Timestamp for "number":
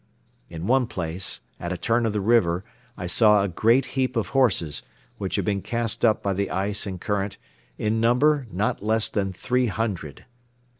8.01-8.47